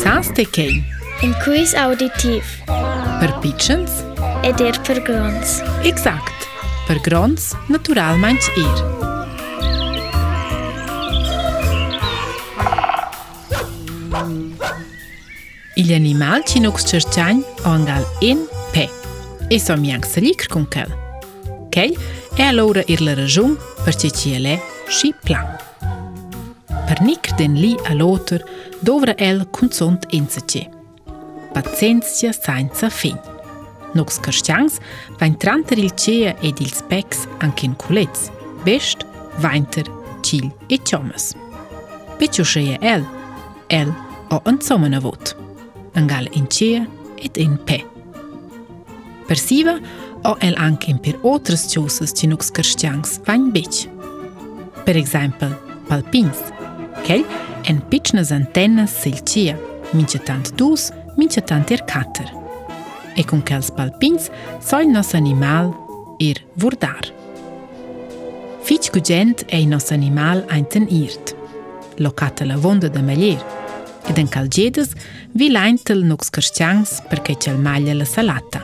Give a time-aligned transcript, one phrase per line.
[0.00, 0.72] Sans të kej.
[1.22, 2.48] Në kujs auditiv.
[3.20, 3.98] Për pichens.
[4.48, 5.58] E dirë për grons.
[5.88, 6.46] Exakt.
[6.88, 8.90] Për grons, natural manç irë.
[15.82, 18.42] Il animal që nuk së qërqanj o nga in
[18.74, 18.86] pe.
[19.52, 21.00] E so mjak së likër kun këllë.
[21.72, 21.94] Kell
[22.38, 23.54] e alora ir lërëzhum
[23.84, 24.62] për që qëllë e
[24.92, 25.71] shi planë
[26.92, 28.42] per nicht den Li a Lothar,
[28.82, 30.66] dovra el kunzont inzeci.
[31.54, 33.16] Pazienzia senza fin.
[33.94, 34.76] Nox Kerstjans,
[35.18, 38.28] vain tranter il cea ed il spex anche in culetz,
[38.64, 39.06] best,
[39.40, 39.88] weinter,
[40.20, 41.32] cil e ciomes.
[42.18, 43.06] Peccio scee el,
[43.68, 43.88] el
[44.28, 45.32] o an zomene vot.
[45.96, 46.84] Angal in cea
[47.16, 47.80] ed in pe.
[49.28, 49.78] Per siva,
[50.24, 53.50] o el anche in per otras ciosas ci nox Kerstjans vain
[54.84, 55.56] Per exempel,
[55.88, 56.52] palpins,
[57.06, 57.24] Kjell
[57.66, 59.56] en pitschnas antennas selcia,
[59.92, 62.28] mincha tant dus, mincha tant er cater.
[63.18, 64.28] E con quels palpins
[64.62, 65.72] soil nos animal
[66.22, 67.08] er vurdar.
[68.62, 71.34] Fitch gugent ei nos animal einten irt.
[71.98, 73.42] Locata la vonda da maglier,
[74.08, 74.94] ed en calgedes
[75.34, 78.62] vi leintel nox carstians perché c'è maglia la salata.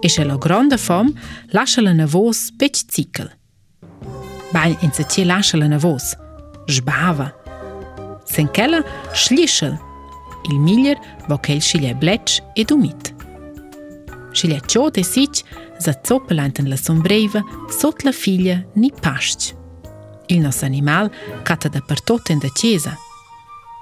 [0.00, 1.10] E se lo gronda fom
[1.50, 3.26] lascia la navos pec cicl.
[4.52, 6.14] Bai en se ce lascia la navos,
[6.66, 7.32] zhbava.
[8.26, 8.82] Senkela
[9.14, 9.76] shlishëll,
[10.50, 10.98] il miljer
[11.30, 13.12] vokel shilje bleq e dumit.
[14.36, 15.42] Shilje qote siq,
[15.80, 17.42] za copëlajnëtën la brejve,
[17.78, 19.52] sot la filje një pashq.
[20.28, 21.10] Il nos animal
[21.46, 22.96] ka të dhe përtotën dhe qeza.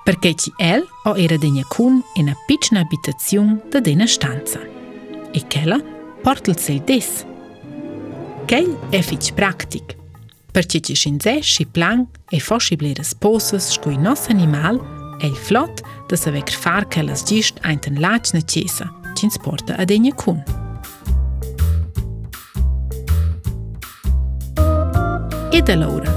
[0.05, 3.95] Përke që el o ere dhe një kun e në piq në abitacion dhe dhe
[3.97, 4.61] në shtanca.
[5.35, 5.81] E kella
[6.25, 7.25] portlë cëj desë.
[8.51, 10.04] Kej e fiq praktikë
[10.55, 12.05] për që që ishë në zeshë, shi plangë,
[12.37, 14.79] e fosh i blerës posës, shkuj nësë animal,
[15.19, 18.87] e i flotë, dhe së vekër farë ka lasgjisht a të në laqë në qesa,
[19.19, 20.53] që në sporta edhe një kunë.
[25.55, 26.15] E të lorë,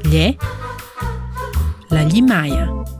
[0.06, 0.27] Lje?
[1.94, 2.97] La li maja.